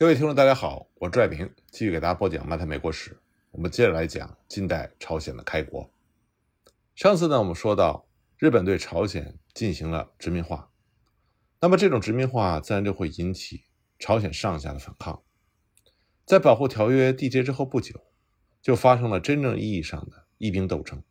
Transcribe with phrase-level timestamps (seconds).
[0.00, 3.10] 各位听众，大家好，我是拽明，继续给大家播讲《漫谈美国史》。
[3.50, 5.92] 我们接着来讲近代朝鲜的开国。
[6.94, 8.06] 上次呢，我们说到
[8.36, 10.70] 日本对朝鲜进行了殖民化，
[11.60, 13.64] 那么这种殖民化自然就会引起
[13.98, 15.20] 朝鲜上下的反抗。
[16.24, 18.00] 在保护条约缔结之后不久，
[18.62, 21.02] 就发生了真正意义上的义兵斗争。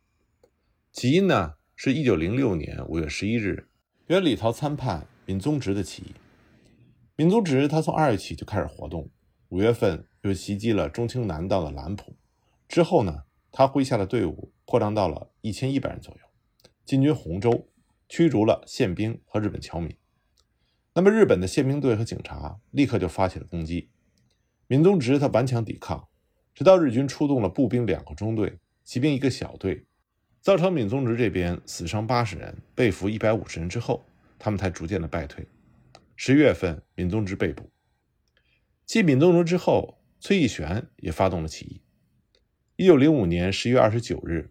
[0.92, 3.68] 起因呢，是一九零六年五月十一日，
[4.06, 6.14] 原李桃参判闵宗直的起义。
[7.18, 9.10] 闵宗直他从二月起就开始活动，
[9.48, 12.14] 五月份又袭击了中青南道的兰浦，
[12.68, 16.20] 之后呢，他麾下的队伍扩张到了一千一百人左右，
[16.84, 17.66] 进军洪州，
[18.08, 19.92] 驱逐了宪兵和日本侨民。
[20.94, 23.88] 那么日本的宪兵队和警察立刻就发起了攻击，
[24.68, 26.06] 闵宗直他顽强抵抗，
[26.54, 29.86] 直到日军出动了步兵两个中队，骑兵一个小队，
[30.40, 34.04] 造成闵宗直这边死伤八十人，被俘一百五十人之后，
[34.38, 35.44] 他们才逐渐的败退。
[36.20, 37.70] 十月份，闵宗直被捕。
[38.84, 41.80] 继闵宗直之后，崔义玄也发动了起义。
[42.74, 44.50] 一九零五年十月二十九日，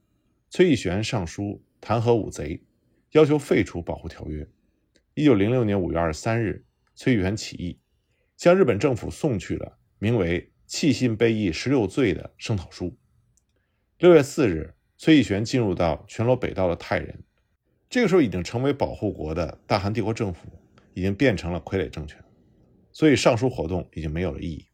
[0.50, 2.64] 崔义玄上书弹劾武贼，
[3.12, 4.48] 要求废除保护条约。
[5.14, 6.64] 一九零六年五月二十三日，
[6.96, 7.78] 崔义玄起义，
[8.38, 12.98] 向日本政府送去了名为《弃信被义十六罪》的声讨书。
[13.98, 17.26] 六月四日，崔义玄进入到全罗北道的泰仁，
[17.90, 20.48] 这个时候已经成为保护国的大韩帝国政府。
[20.98, 22.26] 已经变成了傀儡政权，
[22.92, 24.68] 所以上书活动已经没有了意义。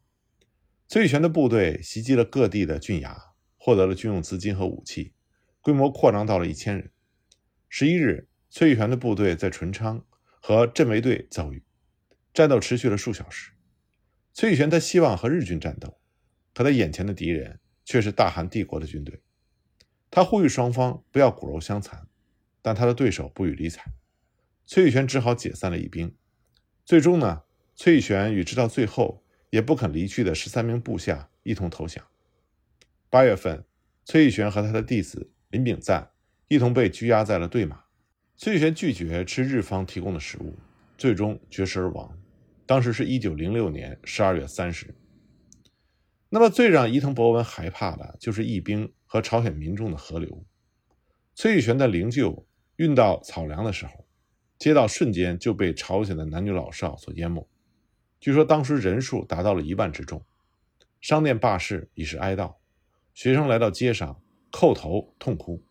[0.87, 3.13] 崔玉泉的部队袭击了各地的郡衙，
[3.57, 5.11] 获得了军用资金和武器，
[5.59, 6.93] 规模扩张到了一千人。
[7.67, 10.05] 十一日，崔玉泉的部队在淳昌
[10.39, 11.65] 和镇卫队遭遇，
[12.33, 13.51] 战斗持续了数小时。
[14.31, 15.99] 崔玉泉他希望和日军战斗，
[16.53, 19.21] 可他眼前的敌人却是大韩帝国的军队。
[20.09, 22.07] 他呼吁双方不要骨肉相残，
[22.61, 23.83] 但他的对手不予理睬。
[24.65, 26.15] 崔玉泉只好解散了义兵，
[26.85, 27.43] 最终呢，
[27.75, 32.05] 崔玉泉与直到最后也不肯离去的十三名部下一同投降。
[33.09, 33.65] 八月份，
[34.05, 36.11] 崔玉泉和他的弟子林炳赞
[36.47, 37.83] 一同被拘押在了对马。
[38.37, 40.55] 崔玉泉拒绝吃日方提供的食物，
[40.97, 42.17] 最终绝食而亡。
[42.65, 44.95] 当时是一九零六年十二月三十。
[46.29, 50.45] 那么，最让伊藤博文害怕的就是义兵和朝鲜民众的河流。
[51.35, 52.45] 崔玉泉的灵柩
[52.77, 54.02] 运到草梁的时候。
[54.63, 57.45] 街道瞬间就被朝鲜的男女老少所淹没，
[58.21, 60.23] 据说当时人数达到了一万之众，
[61.01, 62.55] 商店罢市以示哀悼，
[63.13, 64.21] 学生来到街上
[64.53, 65.61] 叩头痛哭。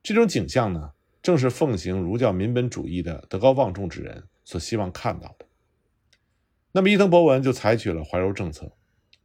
[0.00, 0.92] 这种景象呢，
[1.22, 5.46] 正是奉行儒教民本主义的德高望重之人所希望看到的。
[6.70, 8.76] 那么伊藤博文就采取了怀柔政策，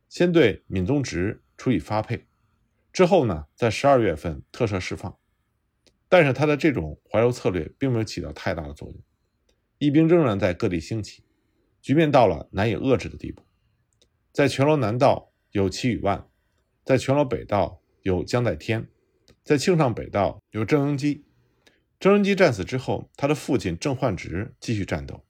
[0.08, 2.26] 先对闵宗直处以发配，
[2.92, 5.16] 之后呢，在十二月份特赦释放。
[6.09, 9.00] 但是他的这种怀柔策略并没有起到太大的作用，
[9.78, 11.24] 义兵仍然在各地兴起，
[11.81, 13.44] 局面到了难以遏制的地步。
[14.34, 16.28] 在全罗南道有齐宇万，
[16.84, 18.90] 在全罗北道有江代天，
[19.44, 21.24] 在庆尚北道有郑恩基。
[22.00, 25.24] 郑恩基战死之后，他的父亲郑焕直继续战斗。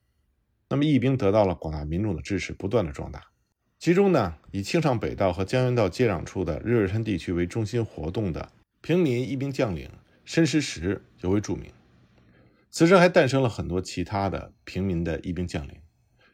[0.70, 3.32] 那么义兵得到了广大民众的支持，不断的壮大。
[3.80, 8.52] 其中呢，以庆尚北道和江原道接壤处的日月山地区为中心活动的
[8.82, 9.90] 平民义兵将领。
[10.30, 11.72] 申师时尤为著名，
[12.70, 15.82] 此时还诞生了很多其他的平民的义兵将领，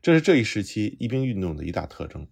[0.01, 2.27] 这是这一时期义兵运动的一大特征。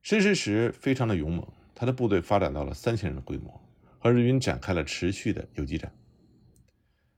[0.00, 3.60] 申师时非常的勇猛，他的部队发展到了三千人的规模，
[3.98, 5.94] 和日军展开了持续的游击战。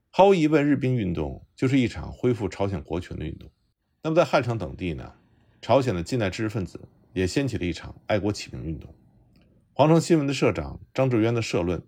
[0.09, 3.49] 毫无疑问，日兵运动就是一场恢复朝鲜国权的运动。
[4.03, 5.13] 那么在汉城等地呢，
[5.61, 8.93] 朝鲜的近代知识分子也掀起了一场爱国启蒙运动。
[9.71, 11.81] 皇城新闻的社长张志渊的社论，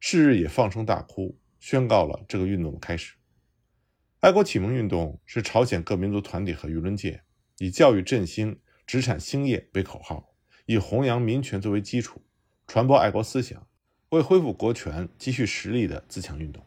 [0.00, 1.38] 是日也放声大哭。
[1.62, 3.14] 宣告了这个运动的开始。
[4.18, 7.22] 爱国启蒙运动是朝鲜各民族团体和舆论界
[7.58, 10.34] 以教育振兴、殖产兴业为口号，
[10.66, 12.20] 以弘扬民权作为基础，
[12.66, 13.64] 传播爱国思想，
[14.08, 16.66] 为恢复国权、积蓄实力的自强运动。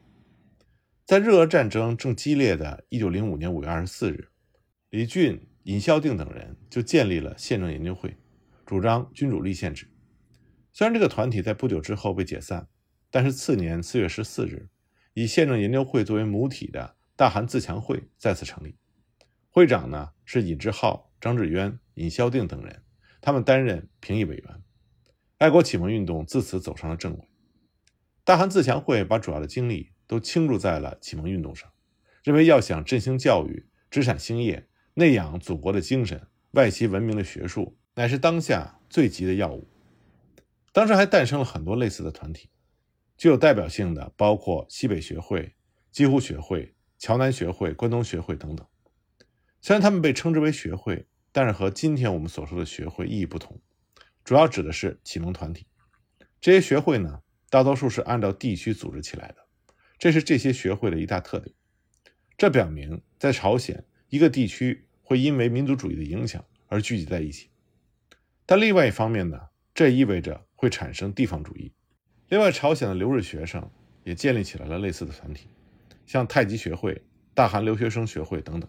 [1.06, 4.29] 在日俄战争正激烈的1905年5月24日，
[4.91, 8.16] 李俊、尹孝定等人就建立了宪政研究会，
[8.65, 9.89] 主张君主立宪制。
[10.71, 12.69] 虽然这个团体在不久之后被解散，
[13.12, 14.69] 但是次年4月14日。
[15.17, 18.75] 以宪政研究会作为母体的大韩自强会再次成立，
[19.50, 22.83] 会长呢是尹志浩、张志渊、尹孝定等人，
[23.21, 24.62] 他们担任评议委员。
[25.38, 27.29] 爱国启蒙运动自此走上了正轨。
[28.25, 31.71] 大韩自强会把主要的精力都倾注在了启蒙运动上，
[32.21, 39.65] 认为要想振兴教育、殖产兴业、内养祖国的精神、外习文明的学术，乃是当下最急的要务。
[40.73, 42.50] 当时还诞生了很多类似的团体。
[43.17, 45.56] 具有代表性的包括西北学会、
[45.91, 48.67] 几乎学会、桥南学会、关东学会等等。
[49.62, 53.59] 虽然他们被称之为学会，但是和今天我们所说的学会意义不同，
[54.23, 55.65] 主要指的是启蒙团体。
[56.39, 59.38] 这些学会呢，大多数是按照地区组织起来的，
[59.97, 61.56] 这是这些学会的一大特点。
[62.38, 67.50] 这表明，在朝鲜一个地区会因为民族主义的影响而聚集在一起。
[68.45, 69.39] 但另外一方面呢，
[69.73, 71.73] 这意味着会产生地方主义。
[72.27, 73.69] 另外，朝鲜的留日学生
[74.04, 75.48] 也建立起来了类似的团体，
[76.07, 77.04] 像太极学会、
[77.36, 78.68] 大韩留学生学会等等。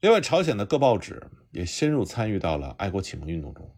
[0.00, 3.72] 另外，朝鲜的各报纸也深入参与到了爱国启蒙运动中，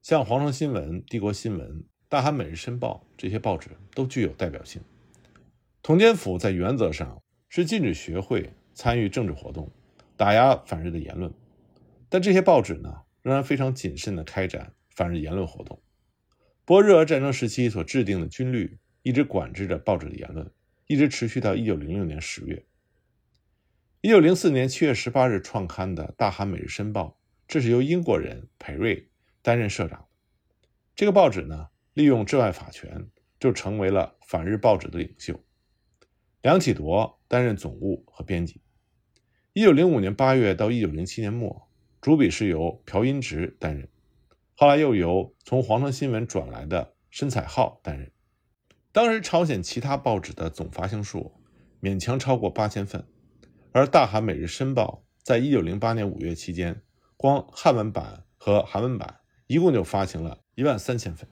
[0.00, 1.68] 像《皇城新闻》《帝国新闻》
[2.08, 4.80] 《大韩每日申报》这些报纸都具有代表性。
[5.82, 7.20] 统监府在原则上
[7.50, 9.70] 是禁止学会参与政治活动，
[10.16, 11.30] 打压反日的言论，
[12.08, 13.02] 但这些报纸呢？
[13.22, 15.82] 仍然非常谨慎地开展反日言论活动。
[16.70, 20.48] 波，日俄战争时期所制定的军律一直管制着报纸的言论，
[20.86, 22.64] 一直持续到1906年十月。
[24.02, 27.18] 1904年7月18日创刊的《大韩每日申报》，
[27.48, 29.08] 这是由英国人裴瑞
[29.42, 30.06] 担任社长。
[30.94, 33.08] 这个报纸呢，利用治外法权，
[33.40, 35.42] 就成为了反日报纸的领袖。
[36.40, 38.60] 梁启铎担任总务和编辑。
[39.54, 41.68] 1905年8月到1907年末。
[42.00, 43.88] 主笔是由朴英植担任，
[44.62, 48.12] 后来又由从皇城新闻转来的申彩浩担任。
[48.92, 51.32] 当时朝鲜其他报纸的总发行数
[51.80, 53.06] 勉强超过八千份，
[53.72, 56.82] 而大韩每日申报在一九零八年五月期间，
[57.16, 61.26] 光汉文版和韩文版一共就发行了一万三千份。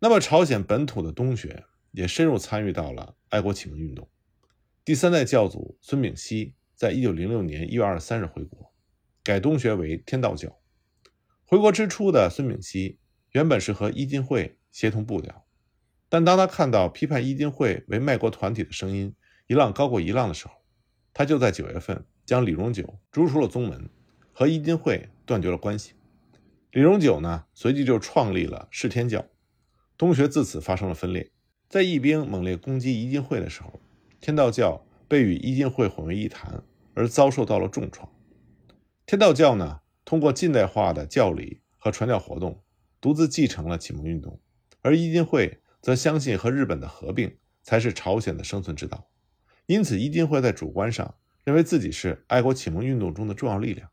[0.00, 1.62] 那么朝鲜本土的东学
[1.92, 4.10] 也深入参与到了爱国启蒙运动。
[4.84, 8.74] 第三代教祖孙炳熙在一九零六年一月二十三日回国。
[9.22, 10.58] 改东学为天道教。
[11.46, 12.98] 回国之初的孙炳熙
[13.32, 15.44] 原本是和伊金会协同步调，
[16.08, 19.14] 但当他看到批判伊金会为卖国团体的声音
[19.46, 20.54] 一浪高过一浪的时候，
[21.12, 23.90] 他就在九月份将李荣九逐出了宗门，
[24.32, 25.92] 和伊金会断绝了关系。
[26.70, 29.26] 李荣九呢，随即就创立了世天教，
[29.98, 31.30] 东学自此发生了分裂。
[31.68, 33.80] 在义兵猛烈攻击伊金会的时候，
[34.20, 36.64] 天道教被与伊金会混为一谈，
[36.94, 38.10] 而遭受到了重创。
[39.06, 39.80] 天道教呢，
[40.14, 42.62] 通过近代化的教理和传教活动，
[43.00, 44.38] 独自继承了启蒙运动；
[44.80, 49.10] 而伊金会则相信和日本的合并才是朝鲜的生存之道。
[49.66, 53.90] 因此，伊金会在主观上认为自己是爱国启蒙运动中的重要力量，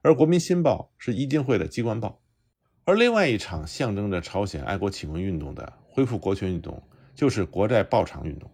[0.00, 2.22] 而《国民新报》是伊金会的机关报。
[2.84, 6.80] 而另外一场象征着朝鲜爱国启蒙运动的恢复国权运动，
[7.16, 8.48] 就是国债报偿运动。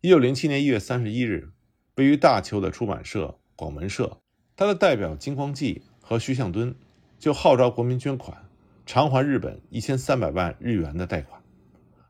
[0.00, 1.52] 一九零七年一月三十一日，
[1.94, 4.20] 位于大邱的出版社广门社。
[4.58, 6.72] 他的代表金光纪和徐向敦
[7.18, 8.48] 就号召国民捐款，
[8.86, 11.42] 偿还日本一千三百万日元的贷款，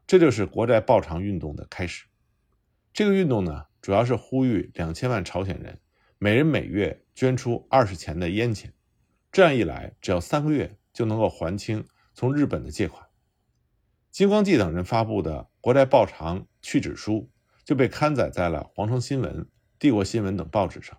[0.07, 2.05] 这就是国债报偿运动的开始。
[2.93, 5.81] 这个运动呢，主要是呼吁两千万朝鲜人
[6.19, 8.71] 每人每月捐出二十钱的烟钱，
[9.33, 11.83] 这样一来，只要三个月就能够还清
[12.13, 13.03] 从日本的借款。
[14.11, 17.31] 金光济等人发布的国债报偿去纸书
[17.65, 19.37] 就被刊载在了《皇城新闻》
[19.79, 20.99] 《帝国新闻》等报纸上。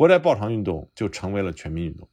[0.00, 2.08] 国债报偿运动就成为了全民运动。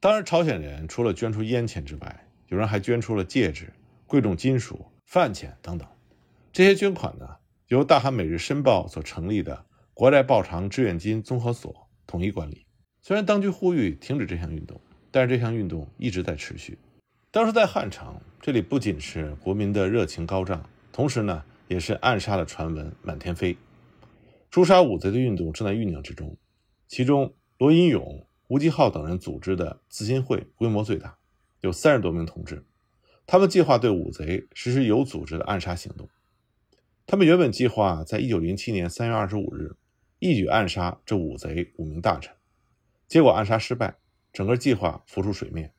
[0.00, 3.72] 当然，朝鲜人除了捐出烟钱之外，有人还捐出了戒指、
[4.08, 5.86] 贵重金属、饭钱等等。
[6.52, 7.28] 这些捐款呢，
[7.68, 9.64] 由大韩每日申报所成立的
[9.94, 11.72] 国债报偿志愿金综合所
[12.08, 12.66] 统一管理。
[13.02, 14.80] 虽然当局呼吁停止这项运动，
[15.12, 16.76] 但是这项运动一直在持续。
[17.30, 23.56] 当时在汉城，这里不仅是国民的热情高涨，同时呢，也是暗杀的传闻满天飞，
[24.50, 26.36] 诛杀武贼的运动正在酝酿之中。
[26.88, 31.18] 其中，罗荫勇、吴继浩等人组织的自新会规模最大，
[31.60, 32.64] 有三十多名同志。
[33.26, 36.08] 他们计划对武贼实施有组织的暗杀行动。
[37.06, 39.76] 他们原本计划在1907年3月25日
[40.18, 42.34] 一举暗杀这五贼五名大臣，
[43.06, 43.98] 结果暗杀失败，
[44.32, 45.74] 整个计划浮出水面。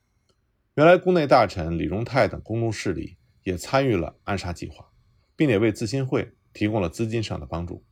[0.74, 4.92] 原来宫内大臣李荣泰等公众势力也参与了暗杀计划，
[5.34, 7.84] 并且为自新会提供了资金上的帮助。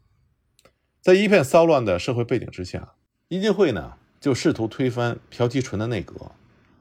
[1.00, 2.94] 在一片骚乱的社会背景之下。
[3.30, 6.32] 伊金会呢，就试图推翻朴其淳的内阁，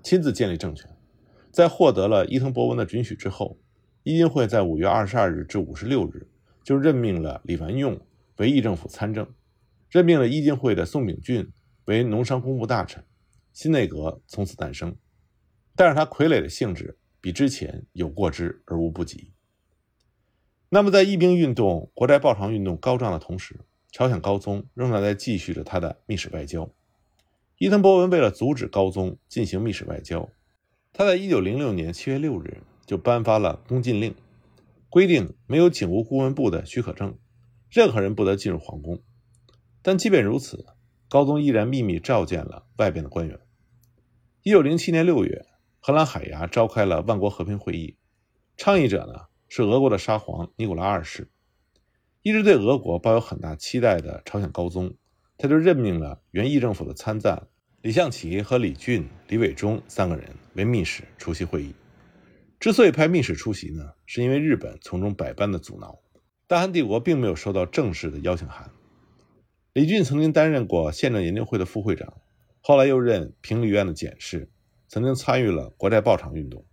[0.02, 0.90] 亲自建立政权。
[1.52, 3.58] 在获得了伊藤博文的准许之后，
[4.04, 6.30] 伊金会在五月二十二日至五十六日
[6.64, 8.00] 就任命了李完用
[8.38, 9.28] 为议政府参政，
[9.90, 11.52] 任命了伊金会的宋秉俊
[11.84, 13.04] 为农商工部大臣，
[13.52, 14.96] 新内阁从此诞生。
[15.76, 19.34] 但是他傀儡的性质比之前有过之而无不及。
[20.70, 23.60] 那么，在义兵运动、国债报偿运动高涨的同时，
[23.98, 26.70] 朝鲜高宗仍然在继续着他的密使外交。
[27.58, 30.30] 伊藤博文为了阻止高宗进行密使外交，
[30.94, 34.14] 他在1906年7月6日就颁发了宫禁令，
[34.88, 37.18] 规定没有警务顾问部的许可证，
[37.72, 39.02] 任何人不得进入皇宫。
[39.82, 40.68] 但即便如此，
[41.10, 43.40] 高宗依然秘密召见了外边的官员。
[44.44, 45.48] 一九零七年六月，
[45.80, 47.98] 荷兰海牙召开了万国和平会议，
[48.58, 51.32] 倡议者呢是俄国的沙皇尼古拉二世。
[52.28, 54.94] 一直对俄国抱有很大期待的朝鲜高宗，
[55.38, 57.48] 他就任命了原议政府的参赞
[57.82, 61.74] 李相齐和李俊、李伟忠三个人为密使出席会议。
[62.60, 66.00] 之所以派密使出席呢，是因为日本从中百般的阻挠，
[66.48, 68.72] 大韩帝国并没有收到正式的邀请函。
[69.72, 72.14] 李俊曾经担任过宪政研究会的副会长，
[72.60, 74.52] 后来又任平理院的检事，
[74.90, 76.66] 曾经参与了国债爆偿运动。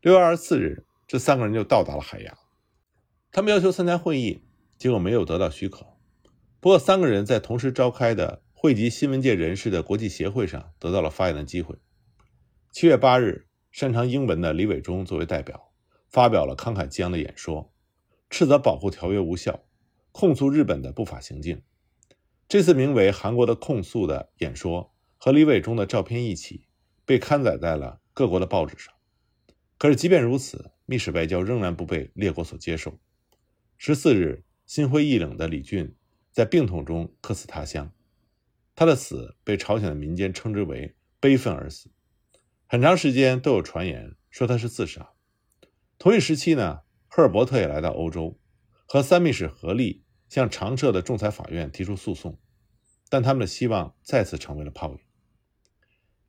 [0.00, 2.36] 六月二十四日，这三个人就到达了海牙，
[3.30, 4.42] 他们要求参加会议。
[4.82, 5.86] 结果没有得到许可。
[6.58, 11.76] 不过，三个人在同时召开的汇集新闻界人士的国际协会上得到了发言的机会。
[12.72, 15.70] 七月八日，擅长英文的李伟忠作为代表
[16.08, 17.72] 发表了慷慨激昂的演说，
[18.28, 19.62] 斥责保护条约无效，
[20.10, 21.62] 控诉日本的不法行径。
[22.48, 26.66] 这次名为《韩国的控诉》的演说和李伟忠的照片一起
[27.04, 28.92] 被刊载在了各国的报纸上。
[29.78, 32.98] 可是，即便如此，密使外交仍然不被列国所接受。
[33.78, 34.42] 十四日。
[34.66, 35.94] 心灰意冷的李俊
[36.30, 37.92] 在病痛中客死他乡，
[38.74, 41.90] 他的死被朝鲜的民间称之为“悲愤而死”。
[42.66, 45.12] 很长时间都有传言说他是自杀。
[45.98, 48.38] 同一时期呢，赫尔伯特也来到欧洲，
[48.86, 52.38] 和三密使合力向常设的仲裁法院提出诉讼，
[53.10, 54.98] 但他们的希望再次成为了泡影。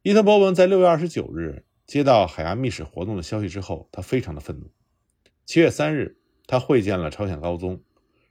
[0.02, 4.70] 伊藤博文在六月二十九日接到海牙密使活动的消息之后，他非常的愤怒。
[5.46, 7.82] 七月三日，他会见了朝鲜高宗。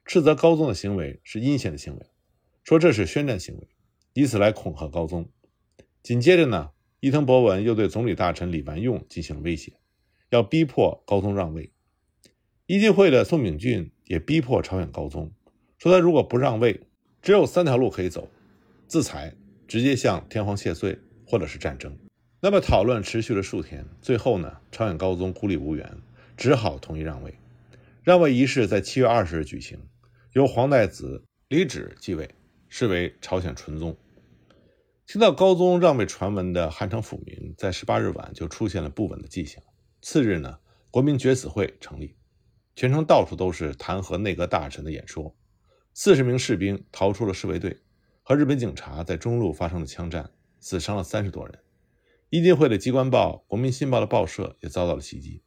[0.05, 2.07] 斥责高宗的行为是阴险的行为，
[2.65, 3.69] 说这是宣战行为，
[4.13, 5.29] 以此来恐吓高宗。
[6.03, 9.73] 紧接着呢，伊藤博文又对总理大臣李完用进行了威胁，
[10.31, 11.73] 要逼迫高宗让位。
[12.67, 15.33] 一进会的宋秉俊也逼迫朝鲜高宗，
[15.79, 16.81] 说他如果不让位，
[17.23, 18.29] 只有三条路可以走：
[18.87, 19.35] 自裁、
[19.69, 21.97] 直接向天皇谢罪，或者是战争。
[22.41, 25.99] 那么讨论持续了数天，最后呢，朝鲜高宗孤立无援，
[26.37, 27.35] 只好同意让位。
[28.03, 29.79] 让位仪式在七月二十日举行。
[30.35, 32.35] 由皇太子李祉继位，
[32.71, 33.95] 视为朝鲜纯宗。
[35.07, 39.63] 听到高宗让位传闻的汉城府民，在十八日晚就出现了不稳的迹象。
[40.01, 40.59] 次日呢，
[40.91, 42.17] 国民决死会成立，
[42.75, 45.37] 全城到处都是弹劾内阁大臣的演说。
[45.93, 47.83] 四十名士兵逃出了侍卫队，
[48.23, 51.59] 和日本警察在中路发生了枪战，死伤了三十多人。
[52.31, 55.43] 一进会的机关报《国民新报》的报社也遭到了袭击。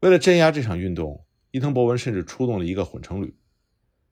[0.00, 3.36] 为了镇压这场运动，伊藤博文甚至出动了一个混成旅。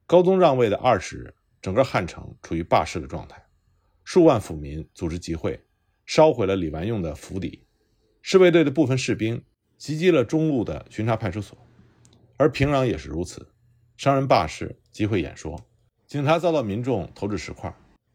[0.09, 3.45] 高宗让位的二十日，整个汉城处于罢市的状态，
[4.05, 5.63] 数万府民组织集会，
[6.07, 7.63] 烧毁了李完用的府邸。
[8.23, 9.45] 侍卫队的部分士兵
[9.77, 11.59] 袭击了中路的巡查派出所，
[12.39, 13.49] 而平壤也是如此。
[13.99, 15.61] 商人罢市，集会演说，
[16.07, 17.71] 警察遭到民众投掷石块。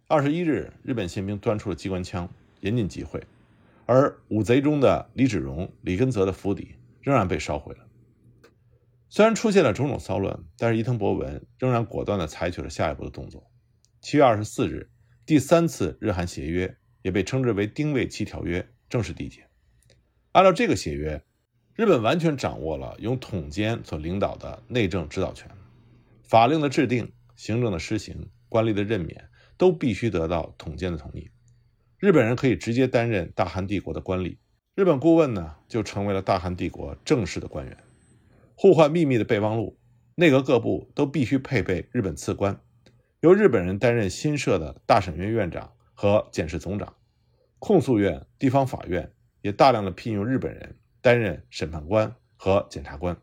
[0.07, 2.27] 二十一日，日本宪兵端出了机关枪，
[2.61, 3.21] 严禁集会，
[3.85, 7.85] 而五贼中的李芷荣、李根泽的府邸仍然被烧毁了。
[9.15, 13.47] 虽然出现了种种骚乱，但是伊藤博文仍然果断地采取了下一步的动作。
[14.01, 14.89] 七月二十四日，
[15.23, 19.47] 第三次日韩协约，也被称之为丁未期条约，正式缔结。
[20.31, 21.23] 按照这个协约，
[21.75, 25.47] 日本完全掌握了由统监所领导的内政指导权，
[26.23, 31.29] 法令的制定、行政的施行、官吏的任免，都必须得到统监的同意。
[31.99, 34.39] 日本人可以直接担任大韩帝国的官吏，
[34.73, 37.77] 日本顾问呢，就成为了大韩帝国正式的官员。
[38.63, 39.77] 互换秘密的备忘录，
[40.15, 42.61] 内阁各部都必须配备日本次官，
[43.19, 46.95] 由日本人担任新设的大审院院长和检事总长。
[47.59, 53.21] 控诉院、地方法院也大量的聘用日本人担任审判官和检察官。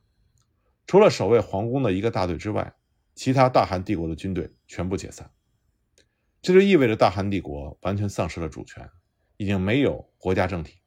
[0.87, 2.75] 除了守卫皇宫的一个大队之外，
[3.15, 5.31] 其他大韩帝国的军队全部解散。
[6.43, 8.91] 这就意味着大韩帝国完全丧失了主权，
[9.39, 10.81] 已经没有国家政体。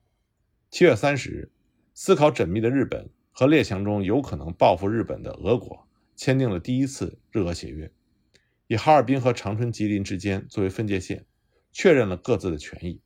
[0.70, 1.52] 七月三十日，
[1.96, 3.10] 思考缜密的日本。
[3.34, 7.92] 和列强中有可能报复日本的俄国签订了第一次日俄协约，
[8.68, 11.26] 以哈尔滨和长春、吉林之间作为分界线，
[11.72, 13.02] 确认了各自的权益，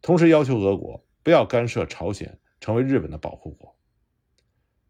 [0.00, 3.76] 同时要求俄国不要干涉朝鲜成为日本的保护国。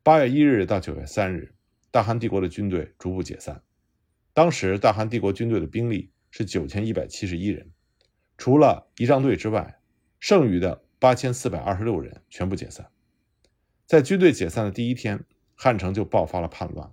[0.02, 1.54] 八月一日到九月三日，
[1.90, 3.62] 大韩帝国的军队逐步解散。
[4.34, 7.70] 当时大韩帝国军队的兵力是九千一百七十一人，
[8.36, 9.80] 除了仪仗队之外，
[10.20, 12.91] 剩余的八千四百二十六人全部解散。
[13.86, 15.24] 在军队解散的第一天，
[15.54, 16.92] 汉城就爆发了叛乱。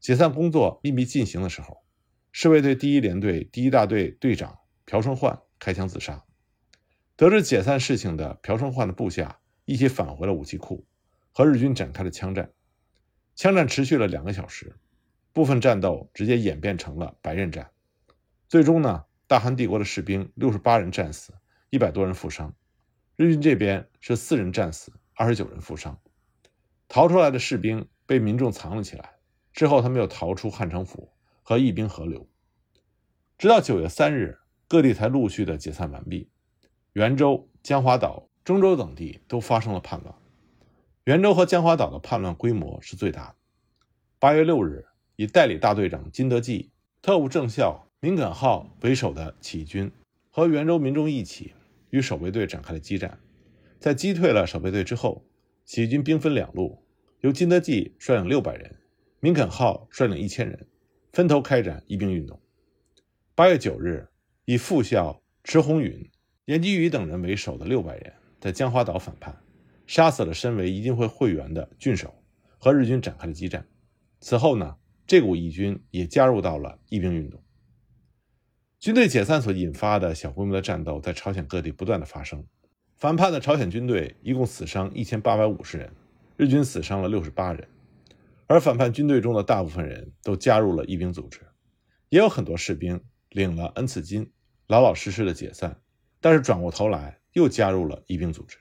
[0.00, 1.82] 解散工作秘密进行的时候，
[2.32, 6.24] 侍卫队第一联队第一大队队长朴胜焕开枪自杀。
[7.14, 10.86] 得知解散事情的朴胜焕的部下一起返回了武器库，
[11.32, 12.50] 和日军展开了枪战。
[13.36, 14.76] 枪战持续了两个小时，
[15.32, 17.70] 部分战斗直接演变成了白刃战。
[18.48, 21.34] 最终呢，大韩帝国的士兵六十八人战死，
[21.70, 22.50] 一百多人负伤；
[23.16, 26.00] 日军这边是四人战死，二十九人负伤。
[26.94, 29.14] 逃出来的士兵被民众藏了起来，
[29.54, 31.10] 之后他们又逃出汉城府
[31.42, 32.28] 和义兵合流。
[33.38, 36.28] 直到九月三日，各地才陆续的解散完毕。
[36.92, 40.14] 袁州、江华岛、中州等地都发生了叛乱。
[41.04, 43.36] 袁州和江华岛的叛乱规模是最大的。
[44.18, 44.84] 八月六日，
[45.16, 49.90] 以代理大队长金德济、特务政校林肯浩为首的起义军
[50.28, 51.54] 和袁州民众一起
[51.88, 53.18] 与守备队展开了激战。
[53.80, 55.24] 在击退了守备队之后，
[55.64, 56.81] 起义军兵分两路，
[57.22, 58.74] 由金德济率领六百人，
[59.20, 60.66] 林肯号率领一千人，
[61.12, 62.40] 分头开展义兵运动。
[63.36, 64.08] 八月九日，
[64.44, 66.10] 以副校池宏允、
[66.46, 69.40] 严基宇等人为首的六百人在江华岛反叛，
[69.86, 72.12] 杀死了身为义军会会员的郡守，
[72.58, 73.64] 和日军展开了激战。
[74.18, 74.76] 此后呢，
[75.06, 77.40] 这股义军也加入到了义兵运动。
[78.80, 82.44] 军队解散所引发的小规模的战斗在朝鲜各地不断的发生。
[82.96, 85.92] 反叛的朝鲜军队一共死伤一千八百五十人，
[86.42, 87.68] 日军死伤了六十八人。
[88.48, 91.40] 而反叛军队中的大部分人都加入了义兵组织，
[92.08, 94.28] 也有很多士兵领了恩赐金，
[94.66, 95.80] 老老实实的解散，
[96.20, 98.58] 但是转过头来又加入了义兵组织。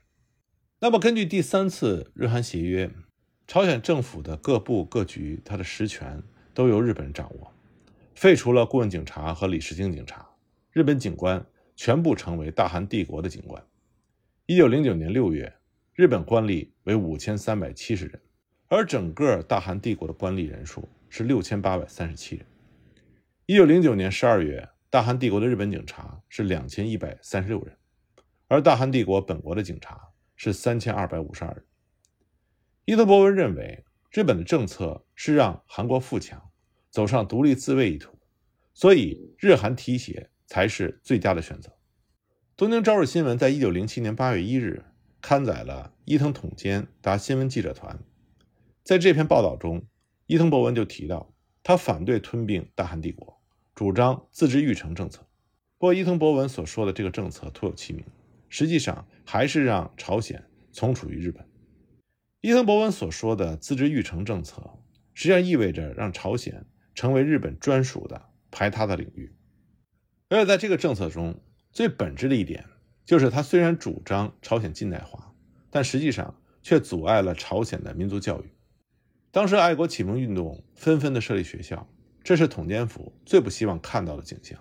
[0.80, 2.92] 那么，根据第三次日韩协约。
[3.48, 6.22] 朝鲜政府的各部各局，它的实权
[6.54, 7.52] 都由日本人掌握，
[8.14, 10.30] 废除了顾问警察和李世京警察，
[10.72, 11.44] 日本警官
[11.76, 13.62] 全部成为大韩帝国的警官。
[14.46, 15.54] 一九零九年六月，
[15.94, 18.22] 日本官吏为五千三百七十人，
[18.70, 22.46] 而整个大韩帝国的官吏人数是六千八百三十七人。
[23.46, 27.76] 一九零九年十二月，大韩帝国的日本警察是两千一百三十六人，
[28.48, 30.00] 而大韩帝国本国的警察
[30.38, 31.66] 是三千二百五十二人。
[32.86, 36.42] 伊藤博文认为，日本的政策是让韩国富强，
[36.90, 38.18] 走上独立自卫一途，
[38.74, 41.70] 所以日韩提携才是最佳的选择。
[42.56, 44.86] 东京朝日新闻在一九零七年八月一日
[45.22, 48.00] 刊载了伊藤统监达新闻记者团，
[48.84, 49.86] 在这篇报道中，
[50.26, 51.32] 伊藤博文就提到，
[51.62, 53.40] 他反对吞并大韩帝国，
[53.76, 55.22] 主张自治育成政策。
[55.78, 58.04] 不过，伊藤博文所说的这个政策徒有其名，
[58.50, 61.48] 实际上还是让朝鲜从处于日本。
[62.42, 64.80] 伊藤博文所说的自治育成政策，
[65.14, 69.32] 实际上意味着让朝鲜成为日本专属的排他的领域。
[70.30, 71.40] 而且在这个政策中
[71.72, 72.66] 最本质的一点，
[73.06, 75.34] 就是他虽然主张朝鲜近代化，
[75.70, 78.52] 但实际上却阻碍了朝鲜的民族教育。
[79.32, 81.88] 当时爱国启蒙运动纷纷的设立学校，
[82.24, 84.60] 这是统监府最不希望看到的景象。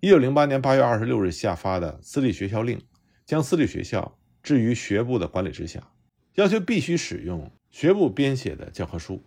[0.00, 2.80] 一九零八年八月二十六日下发的私立学校令，
[3.24, 5.90] 将私立学校置于学部的管理之下。
[6.34, 9.22] 要求必须使用学部编写的教科书，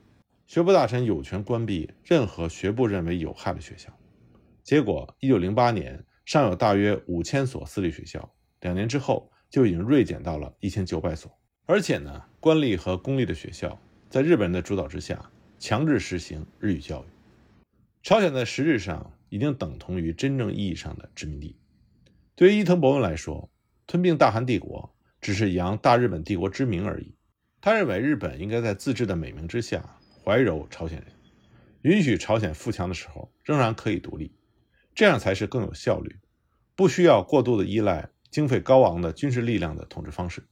[0.45, 3.91] 学部大臣有权关闭任何学部认为有害的学校。
[4.61, 11.31] 结果，一九零八年尚有大约五千所私立学校，两年之后就已经锐减到了一千九百所。
[11.65, 17.05] 而且呢，官立和公立的学校在日本人的主导之下，强制实行日语教育。
[18.03, 21.57] 朝鲜在实质上已经等同于真正意义上的殖民地。
[22.35, 23.49] 对于伊藤博文来说，
[23.87, 24.93] 吞并大韩帝国。
[25.19, 27.15] 只是扬大日本帝国之名而已。
[27.59, 31.07] 他认为日本应该在自治的美名之下怀柔朝鲜人，
[31.81, 34.31] 允许朝鲜富强的时候仍然可以独立，
[34.97, 36.17] 这样才是更有效率，
[36.75, 40.47] 不需要过度的依赖经费高昂的军事力量的统治方式。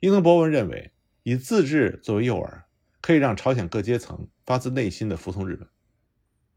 [0.00, 0.90] 伊藤博文认为，
[1.22, 2.62] 以自治作为诱饵，
[3.00, 5.68] 可以让朝鲜各阶层发自内心的服从日本。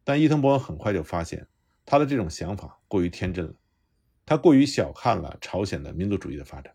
[0.04, 1.48] 但伊藤博文很快就发现，
[1.86, 3.54] 他的这种想法过于天真了，
[4.26, 6.74] 他过于小看了朝鲜的民族主义的发展。